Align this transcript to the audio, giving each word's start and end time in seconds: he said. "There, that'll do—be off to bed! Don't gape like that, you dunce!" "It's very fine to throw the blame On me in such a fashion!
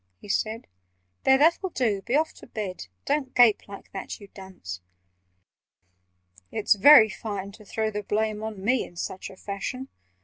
he 0.19 0.27
said. 0.27 0.65
"There, 1.25 1.37
that'll 1.37 1.69
do—be 1.69 2.15
off 2.15 2.33
to 2.33 2.47
bed! 2.47 2.87
Don't 3.05 3.35
gape 3.35 3.67
like 3.67 3.91
that, 3.91 4.19
you 4.19 4.29
dunce!" 4.29 4.81
"It's 6.51 6.73
very 6.73 7.07
fine 7.11 7.51
to 7.51 7.65
throw 7.65 7.91
the 7.91 8.01
blame 8.01 8.41
On 8.41 8.65
me 8.65 8.83
in 8.83 8.95
such 8.95 9.29
a 9.29 9.37
fashion! 9.37 9.89